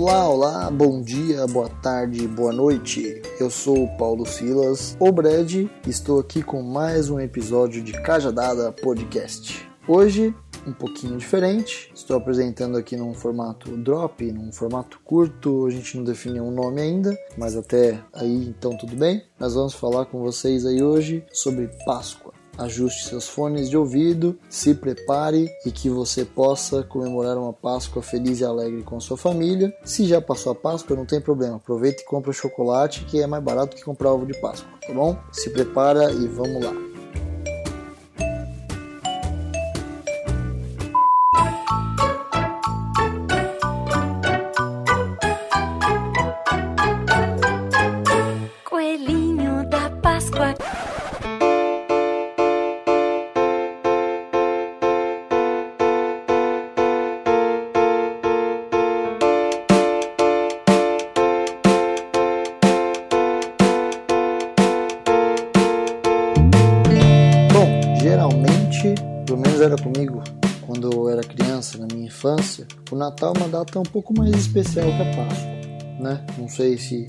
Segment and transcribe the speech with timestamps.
[0.00, 3.20] Olá, olá, bom dia, boa tarde, boa noite.
[3.40, 8.00] Eu sou o Paulo Silas, o Brad, e estou aqui com mais um episódio de
[8.00, 9.68] Cajadada Podcast.
[9.88, 10.32] Hoje
[10.64, 11.90] um pouquinho diferente.
[11.92, 15.66] Estou apresentando aqui num formato drop, num formato curto.
[15.66, 19.24] A gente não definiu um nome ainda, mas até aí então tudo bem.
[19.36, 22.27] Nós vamos falar com vocês aí hoje sobre Páscoa.
[22.58, 28.40] Ajuste seus fones de ouvido, se prepare e que você possa comemorar uma Páscoa feliz
[28.40, 29.72] e alegre com sua família.
[29.84, 31.56] Se já passou a Páscoa, não tem problema.
[31.56, 34.92] Aproveite e compre o chocolate que é mais barato que comprar ovo de Páscoa, tá
[34.92, 35.16] bom?
[35.30, 36.88] Se prepara e vamos lá.
[50.38, 50.87] o
[73.18, 75.50] Natal é uma data um pouco mais especial que a Páscoa,
[75.98, 76.24] né?
[76.38, 77.06] Não sei se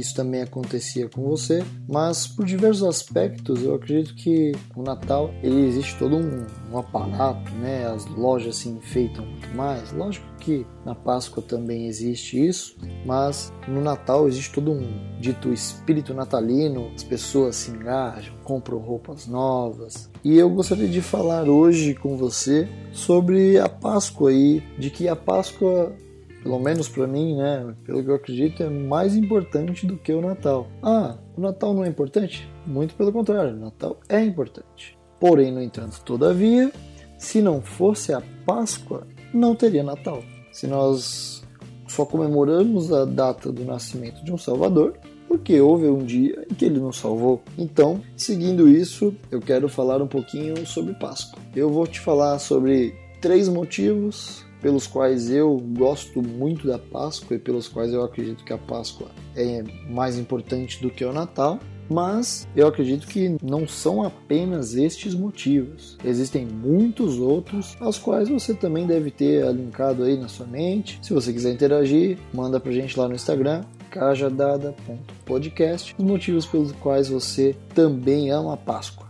[0.00, 5.66] isso também acontecia com você, mas por diversos aspectos eu acredito que o Natal ele
[5.66, 7.86] existe todo um, um aparato, né?
[7.86, 9.92] As lojas se enfeitam muito mais.
[9.92, 16.14] Lógico que na Páscoa também existe isso, mas no Natal existe todo um dito espírito
[16.14, 16.90] natalino.
[16.94, 20.10] As pessoas se engajam, compram roupas novas.
[20.24, 25.16] E eu gostaria de falar hoje com você sobre a Páscoa e de que a
[25.16, 25.94] Páscoa
[26.42, 30.20] pelo menos para mim, né, pelo que eu acredito, é mais importante do que o
[30.20, 30.68] Natal.
[30.82, 32.48] Ah, o Natal não é importante?
[32.66, 34.96] Muito pelo contrário, o Natal é importante.
[35.20, 36.72] Porém, no entanto, todavia,
[37.16, 40.22] se não fosse a Páscoa, não teria Natal.
[40.52, 41.42] Se nós
[41.86, 44.94] só comemoramos a data do nascimento de um Salvador,
[45.26, 47.42] porque houve um dia em que ele nos salvou.
[47.56, 51.38] Então, seguindo isso, eu quero falar um pouquinho sobre Páscoa.
[51.54, 57.38] Eu vou te falar sobre três motivos pelos quais eu gosto muito da Páscoa e
[57.38, 61.58] pelos quais eu acredito que a Páscoa é mais importante do que o Natal.
[61.90, 65.96] Mas eu acredito que não são apenas estes motivos.
[66.04, 70.98] Existem muitos outros, aos quais você também deve ter linkado aí na sua mente.
[71.00, 77.08] Se você quiser interagir, manda pra gente lá no Instagram, cajadada.podcast, os motivos pelos quais
[77.08, 79.07] você também ama a Páscoa.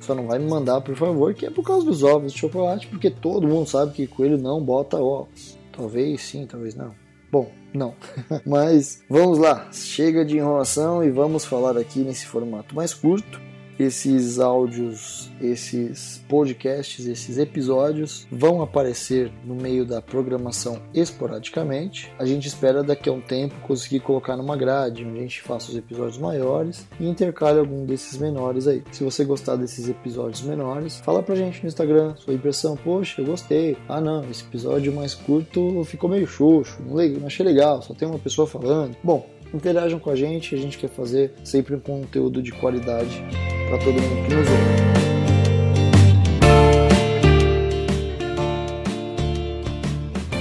[0.00, 2.86] Só não vai me mandar, por favor, que é por causa dos ovos de chocolate,
[2.88, 5.58] porque todo mundo sabe que coelho não bota ovos.
[5.72, 6.94] Talvez sim, talvez não.
[7.30, 7.94] Bom, não.
[8.44, 13.40] Mas vamos lá, chega de enrolação e vamos falar aqui nesse formato mais curto
[13.80, 22.12] esses áudios, esses podcasts, esses episódios vão aparecer no meio da programação esporadicamente.
[22.18, 25.70] A gente espera daqui a um tempo conseguir colocar numa grade, onde a gente faça
[25.70, 28.82] os episódios maiores e intercale algum desses menores aí.
[28.92, 32.76] Se você gostar desses episódios menores, fala pra gente no Instagram sua impressão.
[32.76, 33.78] Poxa, eu gostei.
[33.88, 38.18] Ah, não, esse episódio mais curto ficou meio xoxo, não achei legal, só tem uma
[38.18, 38.94] pessoa falando.
[39.02, 43.24] Bom, interajam com a gente, a gente quer fazer sempre um conteúdo de qualidade
[43.70, 44.60] para todo mundo que nos ouve.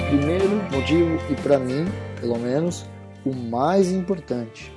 [0.10, 1.86] Primeiro motivo, e para mim,
[2.20, 2.88] pelo menos,
[3.24, 4.72] o mais importante,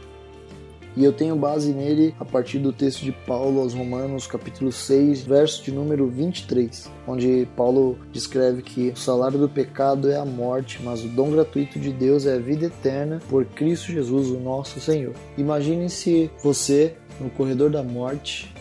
[0.94, 5.22] e eu tenho base nele a partir do texto de Paulo aos Romanos, capítulo 6,
[5.22, 10.80] verso de número 23, onde Paulo descreve que o salário do pecado é a morte,
[10.84, 14.80] mas o dom gratuito de Deus é a vida eterna por Cristo Jesus, o nosso
[14.80, 15.14] Senhor.
[15.38, 18.52] Imagine se você, no corredor da morte,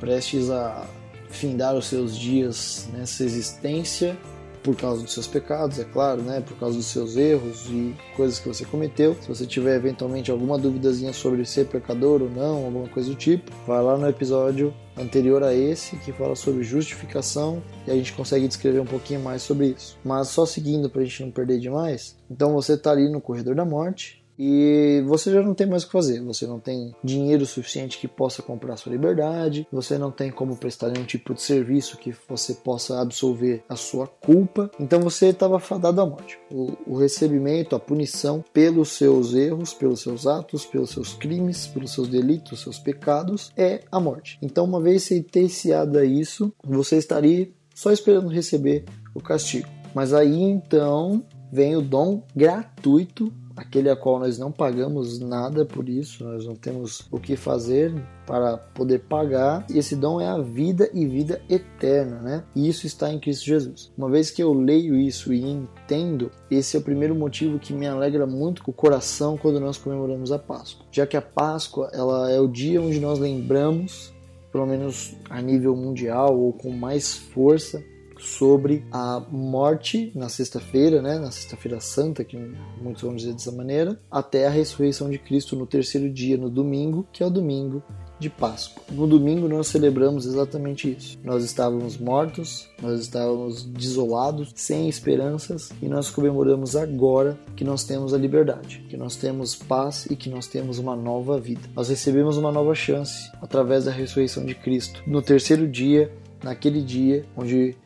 [0.00, 0.86] prestes a
[1.28, 4.16] findar os seus dias nessa existência
[4.62, 6.40] por causa dos seus pecados, é claro, né?
[6.40, 9.16] Por causa dos seus erros e coisas que você cometeu.
[9.20, 13.50] Se você tiver eventualmente alguma duvidazinha sobre ser pecador ou não, alguma coisa do tipo,
[13.66, 18.46] vai lá no episódio anterior a esse que fala sobre justificação e a gente consegue
[18.46, 19.98] descrever um pouquinho mais sobre isso.
[20.04, 23.54] Mas só seguindo para a gente não perder demais, então você está ali no corredor
[23.54, 26.20] da morte e você já não tem mais o que fazer.
[26.22, 30.88] Você não tem dinheiro suficiente que possa comprar sua liberdade, você não tem como prestar
[30.88, 34.70] nenhum tipo de serviço que você possa absolver a sua culpa.
[34.80, 36.38] Então você estava fadado à morte.
[36.50, 41.92] O, o recebimento, a punição pelos seus erros, pelos seus atos, pelos seus crimes, pelos
[41.92, 44.38] seus delitos, seus pecados é a morte.
[44.42, 49.68] Então, uma vez sentenciado a isso, você estaria só esperando receber o castigo.
[49.94, 53.32] Mas aí então vem o dom gratuito
[53.62, 57.94] aquele a qual nós não pagamos nada por isso, nós não temos o que fazer
[58.26, 59.64] para poder pagar.
[59.70, 62.44] E esse dom é a vida e vida eterna, né?
[62.54, 63.92] E isso está em Cristo Jesus.
[63.96, 67.86] Uma vez que eu leio isso e entendo, esse é o primeiro motivo que me
[67.86, 72.40] alegra muito o coração quando nós comemoramos a Páscoa, já que a Páscoa ela é
[72.40, 74.12] o dia onde nós lembramos
[74.52, 77.82] pelo menos a nível mundial ou com mais força,
[78.22, 82.38] sobre a morte na sexta-feira, né, na sexta-feira santa, que
[82.80, 87.06] muitos vão dizer dessa maneira, até a ressurreição de Cristo no terceiro dia, no domingo,
[87.12, 87.82] que é o domingo
[88.22, 88.84] de Páscoa.
[88.92, 91.18] No domingo nós celebramos exatamente isso.
[91.24, 98.14] Nós estávamos mortos, nós estávamos desolados, sem esperanças e nós comemoramos agora que nós temos
[98.14, 101.62] a liberdade, que nós temos paz e que nós temos uma nova vida.
[101.74, 105.02] Nós recebemos uma nova chance através da ressurreição de Cristo.
[105.04, 107.76] No terceiro dia, naquele dia onde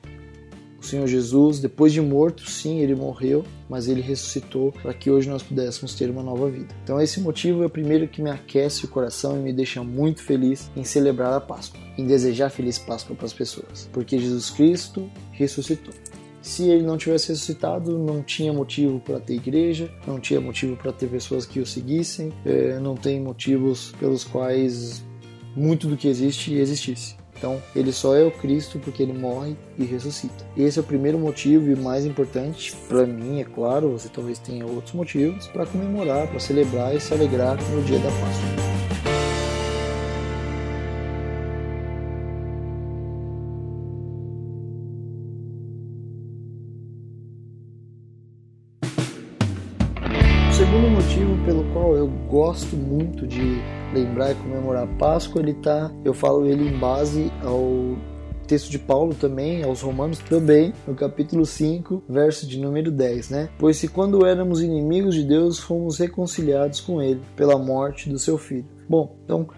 [0.87, 5.43] Senhor Jesus, depois de morto, sim, ele morreu, mas ele ressuscitou para que hoje nós
[5.43, 6.75] pudéssemos ter uma nova vida.
[6.85, 10.23] Então, esse motivo é o primeiro que me aquece o coração e me deixa muito
[10.23, 15.11] feliz em celebrar a Páscoa, em desejar feliz Páscoa para as pessoas, porque Jesus Cristo
[15.33, 15.93] ressuscitou.
[16.41, 20.93] Se ele não tivesse ressuscitado, não tinha motivo para ter igreja, não tinha motivo para
[20.93, 25.05] ter pessoas que o seguissem, eh, não tem motivos pelos quais
[25.57, 27.17] muito do que existe existisse.
[27.37, 30.45] Então, ele só é o Cristo porque ele morre e ressuscita.
[30.57, 34.67] Esse é o primeiro motivo e mais importante para mim, é claro, você talvez tenha
[34.67, 38.76] outros motivos para comemorar, para celebrar e se alegrar no dia da Páscoa.
[50.77, 53.41] Segundo motivo pelo qual eu gosto muito de
[53.95, 57.97] lembrar e comemorar a Páscoa, ele tá, eu falo ele em base ao
[58.47, 63.49] texto de Paulo também, aos Romanos também, no capítulo 5, verso de número 10, né?
[63.59, 68.37] Pois se quando éramos inimigos de Deus, fomos reconciliados com ele pela morte do seu
[68.37, 68.67] filho.
[68.87, 69.49] Bom, então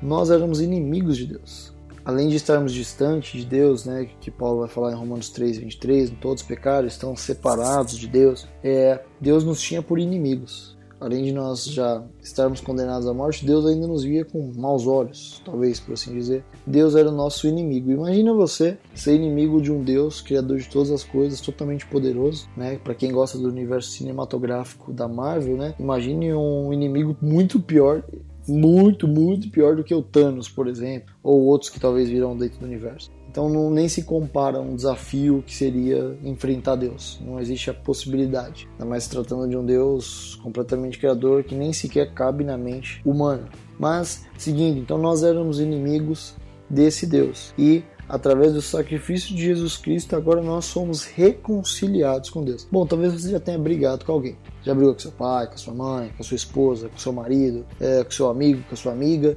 [0.00, 1.74] nós éramos inimigos de Deus.
[2.04, 6.10] Além de estarmos distantes de Deus, né, que Paulo vai falar em Romanos 3, 23,
[6.20, 11.32] todos os pecados estão separados de Deus, é, Deus nos tinha por inimigos além de
[11.32, 15.94] nós já estarmos condenados à morte, Deus ainda nos via com maus olhos, talvez por
[15.94, 16.44] assim dizer.
[16.64, 17.90] Deus era o nosso inimigo.
[17.90, 22.78] Imagina você ser inimigo de um Deus, criador de todas as coisas, totalmente poderoso, né?
[22.78, 25.74] Para quem gosta do universo cinematográfico da Marvel, né?
[25.78, 28.04] Imagine um inimigo muito pior
[28.48, 32.58] muito, muito pior do que o Thanos, por exemplo, ou outros que talvez virão dentro
[32.58, 33.10] do universo.
[33.30, 37.18] Então não, nem se compara um desafio que seria enfrentar Deus.
[37.24, 38.68] Não existe a possibilidade.
[38.72, 43.00] Ainda mais se tratando de um Deus completamente criador que nem sequer cabe na mente
[43.04, 43.48] humana.
[43.78, 46.34] Mas, seguindo, então nós éramos inimigos
[46.68, 47.54] desse Deus.
[47.58, 52.66] E através do sacrifício de Jesus Cristo, agora nós somos reconciliados com Deus.
[52.70, 54.36] Bom, talvez você já tenha brigado com alguém.
[54.62, 58.04] Já brigou com seu pai, com sua mãe, com sua esposa, com seu marido, é,
[58.04, 59.36] com seu amigo, com sua amiga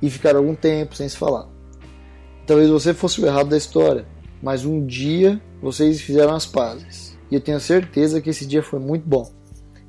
[0.00, 1.48] e ficaram algum tempo sem se falar.
[2.46, 4.06] Talvez você fosse o errado da história,
[4.42, 7.16] mas um dia vocês fizeram as pazes.
[7.30, 9.28] E eu tenho certeza que esse dia foi muito bom.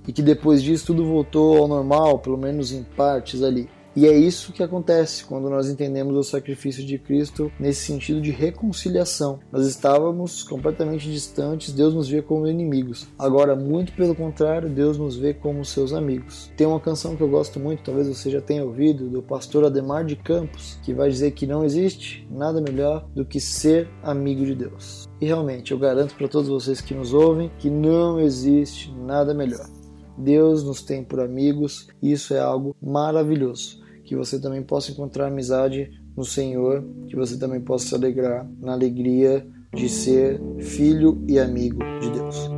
[0.08, 3.70] E que depois disso tudo voltou ao normal, pelo menos em partes ali.
[3.98, 8.30] E é isso que acontece quando nós entendemos o sacrifício de Cristo nesse sentido de
[8.30, 9.40] reconciliação.
[9.52, 13.08] Nós estávamos completamente distantes, Deus nos via como inimigos.
[13.18, 16.52] Agora, muito pelo contrário, Deus nos vê como seus amigos.
[16.56, 20.06] Tem uma canção que eu gosto muito, talvez você já tenha ouvido, do pastor Ademar
[20.06, 24.54] de Campos, que vai dizer que não existe nada melhor do que ser amigo de
[24.54, 25.10] Deus.
[25.20, 29.68] E realmente, eu garanto para todos vocês que nos ouvem que não existe nada melhor.
[30.16, 35.28] Deus nos tem por amigos e isso é algo maravilhoso que você também possa encontrar
[35.28, 39.46] amizade no Senhor, que você também possa se alegrar na alegria
[39.76, 42.50] de ser filho e amigo de Deus.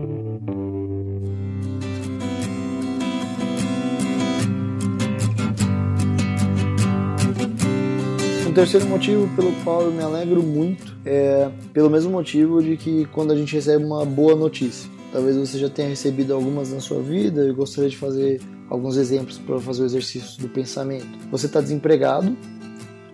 [8.48, 13.06] Um terceiro motivo pelo qual eu me alegro muito é pelo mesmo motivo de que
[13.08, 14.99] quando a gente recebe uma boa notícia.
[15.12, 19.38] Talvez você já tenha recebido algumas na sua vida e gostaria de fazer alguns exemplos
[19.40, 21.08] para fazer o exercício do pensamento.
[21.32, 22.38] Você está desempregado,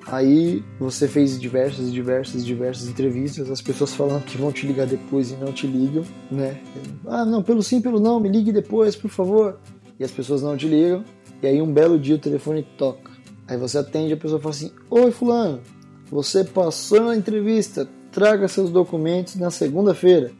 [0.05, 5.31] aí você fez diversas, diversas, diversas entrevistas, as pessoas falando que vão te ligar depois
[5.31, 6.59] e não te ligam, né?
[7.07, 9.59] Ah, não, pelo sim, pelo não, me ligue depois, por favor.
[9.97, 11.03] e as pessoas não te ligam,
[11.41, 13.11] e aí um belo dia o telefone toca.
[13.47, 15.61] Aí você atende a pessoa fala assim: Oi, Fulano,
[16.09, 20.31] você passou na entrevista, traga seus documentos na segunda-feira.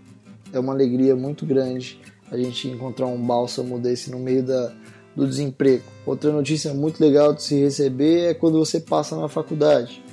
[0.56, 2.00] É uma alegria muito grande
[2.32, 4.72] a gente encontrar um bálsamo desse no meio da,
[5.16, 5.84] do desemprego.
[6.06, 10.04] Outra notícia muito legal de se receber é quando você passa na faculdade.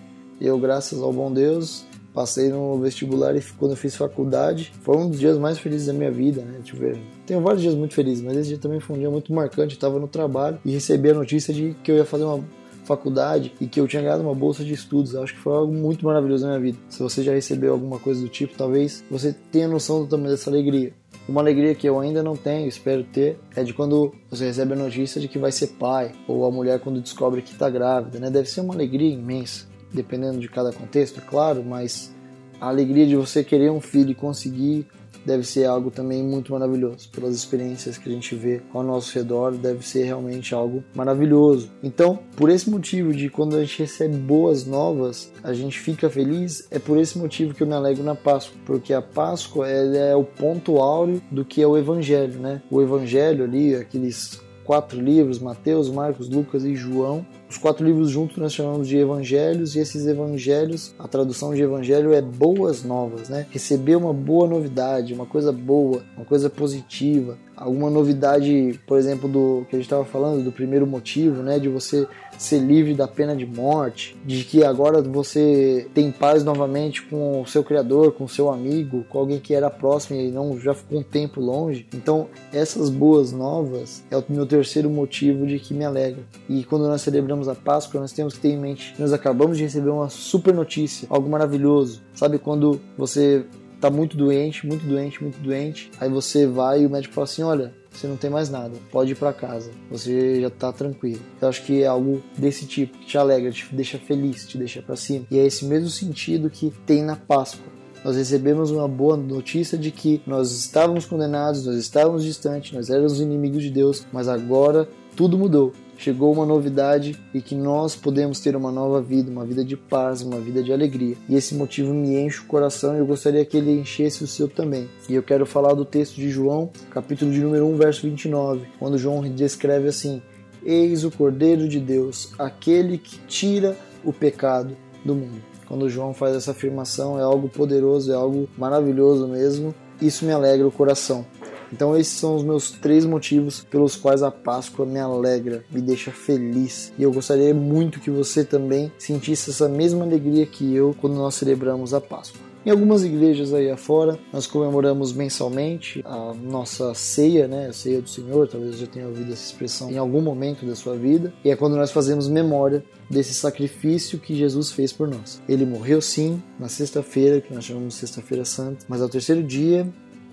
[0.41, 5.09] Eu, graças ao bom Deus, passei no vestibular e quando eu fiz faculdade, foi um
[5.09, 6.61] dos dias mais felizes da minha vida, né?
[6.75, 6.99] Ver.
[7.27, 9.75] Tenho vários dias muito felizes, mas esse dia também foi um dia muito marcante.
[9.75, 12.45] Eu estava no trabalho e recebi a notícia de que eu ia fazer uma
[12.85, 15.15] faculdade e que eu tinha ganhado uma bolsa de estudos.
[15.15, 16.79] Acho que foi algo muito maravilhoso na minha vida.
[16.89, 20.51] Se você já recebeu alguma coisa do tipo, talvez você tenha noção do tamanho dessa
[20.51, 20.93] alegria.
[21.29, 24.77] Uma alegria que eu ainda não tenho, espero ter, é de quando você recebe a
[24.77, 28.29] notícia de que vai ser pai, ou a mulher quando descobre que está grávida, né?
[28.29, 32.15] Deve ser uma alegria imensa dependendo de cada contexto, é claro, mas
[32.61, 34.87] a alegria de você querer um filho e conseguir
[35.25, 37.09] deve ser algo também muito maravilhoso.
[37.11, 41.71] Pelas experiências que a gente vê ao nosso redor, deve ser realmente algo maravilhoso.
[41.83, 46.67] Então, por esse motivo de quando a gente recebe boas novas, a gente fica feliz,
[46.71, 50.25] é por esse motivo que eu me alegro na Páscoa, porque a Páscoa é o
[50.25, 52.63] ponto áureo do que é o Evangelho, né?
[52.71, 57.27] O Evangelho ali, aqueles quatro livros, Mateus, Marcos, Lucas e João.
[57.49, 62.13] Os quatro livros juntos nós chamamos de evangelhos e esses evangelhos, a tradução de evangelho
[62.13, 63.47] é boas novas, né?
[63.51, 69.67] Receber uma boa novidade, uma coisa boa, uma coisa positiva, alguma novidade, por exemplo, do
[69.69, 72.07] que a gente estava falando, do primeiro motivo, né, de você
[72.39, 77.47] ser livre da pena de morte, de que agora você tem paz novamente com o
[77.47, 81.01] seu criador, com o seu amigo, com alguém que era próximo e não já ficou
[81.01, 81.87] um tempo longe.
[81.95, 86.23] Então, essas boas novas é o meu terceiro motivo de que me alegra.
[86.49, 89.57] E quando nós celebramos a Páscoa, nós temos que ter em mente que nós acabamos
[89.57, 92.03] de receber uma super notícia, algo maravilhoso.
[92.15, 93.45] Sabe quando você
[93.81, 95.91] tá muito doente, muito doente, muito doente.
[96.01, 99.13] Aí você vai e o médico fala assim: olha, você não tem mais nada, pode
[99.13, 101.21] ir para casa, você já tá tranquilo.
[101.41, 104.83] Eu acho que é algo desse tipo que te alegra, te deixa feliz, te deixa
[104.83, 105.27] para cima.
[105.31, 107.73] E é esse mesmo sentido que tem na Páscoa.
[108.05, 113.21] Nós recebemos uma boa notícia de que nós estávamos condenados, nós estávamos distantes, nós éramos
[113.21, 115.73] inimigos de Deus, mas agora tudo mudou
[116.03, 120.21] chegou uma novidade e que nós podemos ter uma nova vida, uma vida de paz,
[120.21, 121.17] uma vida de alegria.
[121.29, 124.49] E esse motivo me enche o coração e eu gostaria que ele enchesse o seu
[124.49, 124.89] também.
[125.09, 128.99] E eu quero falar do texto de João, capítulo de número 1, verso 29, quando
[128.99, 130.21] João descreve assim:
[130.65, 135.41] Eis o Cordeiro de Deus, aquele que tira o pecado do mundo.
[135.69, 139.73] Quando João faz essa afirmação, é algo poderoso, é algo maravilhoso mesmo.
[140.01, 141.25] Isso me alegra o coração.
[141.73, 146.11] Então esses são os meus três motivos pelos quais a Páscoa me alegra, me deixa
[146.11, 146.93] feliz.
[146.99, 151.35] E eu gostaria muito que você também sentisse essa mesma alegria que eu quando nós
[151.35, 152.53] celebramos a Páscoa.
[152.65, 157.67] Em algumas igrejas aí afora, nós comemoramos mensalmente a nossa ceia, né?
[157.67, 160.95] A ceia do Senhor, talvez você tenha ouvido essa expressão em algum momento da sua
[160.95, 161.33] vida.
[161.45, 165.43] E é quando nós fazemos memória desse sacrifício que Jesus fez por nós.
[165.49, 169.85] Ele morreu sim na sexta-feira, que nós chamamos de Sexta-feira Santa, mas ao terceiro dia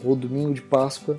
[0.04, 1.18] ou domingo de Páscoa,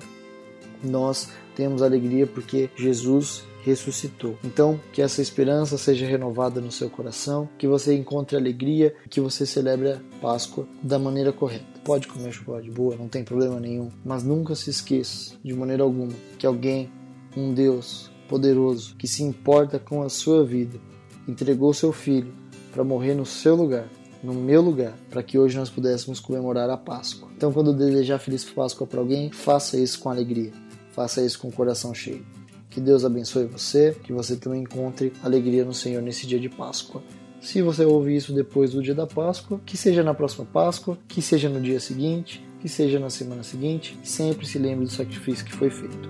[0.83, 4.37] nós temos alegria porque Jesus ressuscitou.
[4.43, 9.45] Então, que essa esperança seja renovada no seu coração, que você encontre alegria, que você
[9.45, 11.65] celebre a Páscoa da maneira correta.
[11.83, 16.13] Pode comer chocolate boa, não tem problema nenhum, mas nunca se esqueça, de maneira alguma,
[16.37, 16.91] que alguém,
[17.37, 20.79] um Deus poderoso, que se importa com a sua vida,
[21.27, 22.33] entregou seu filho
[22.71, 23.87] para morrer no seu lugar
[24.23, 27.29] no meu lugar, para que hoje nós pudéssemos comemorar a Páscoa.
[27.35, 30.51] Então, quando desejar feliz Páscoa para alguém, faça isso com alegria,
[30.91, 32.25] faça isso com o coração cheio.
[32.69, 37.01] Que Deus abençoe você, que você também encontre alegria no Senhor nesse dia de Páscoa.
[37.41, 41.21] Se você ouvir isso depois do dia da Páscoa, que seja na próxima Páscoa, que
[41.21, 45.53] seja no dia seguinte, que seja na semana seguinte, sempre se lembre do sacrifício que
[45.53, 46.07] foi feito.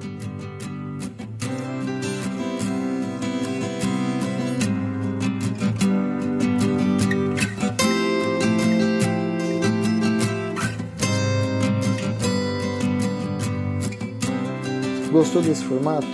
[15.12, 16.08] Gostou desse formato?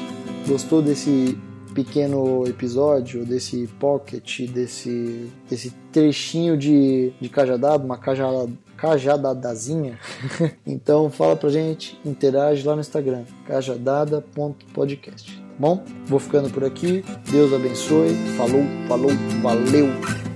[0.48, 1.38] Gostou desse
[1.76, 10.00] pequeno episódio, desse pocket, desse, desse trechinho de, de cajadado, uma cajada, cajadadazinha?
[10.66, 15.38] então fala pra gente, interage lá no Instagram, cajadada.podcast.
[15.38, 17.06] Tá bom, vou ficando por aqui.
[17.32, 18.16] Deus abençoe.
[18.36, 19.12] Falou, falou,
[19.44, 20.27] valeu!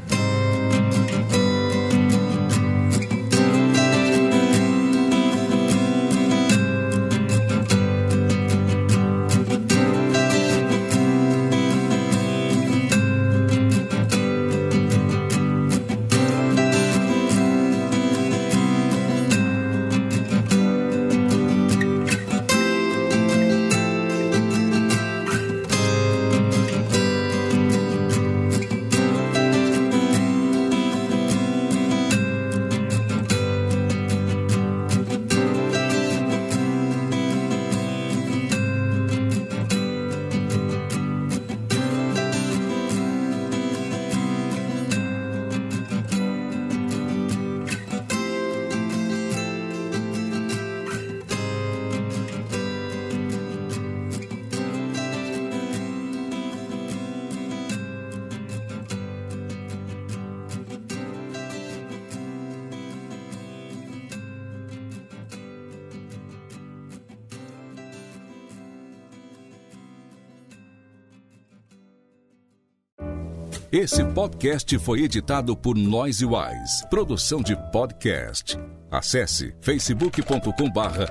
[73.71, 78.59] Esse podcast foi editado por Noise Wise, produção de podcast.
[78.91, 81.07] Acesse facebook.com barra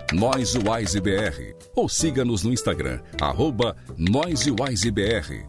[1.74, 5.48] ou siga-nos no Instagram, arroba NoiseWiseBR.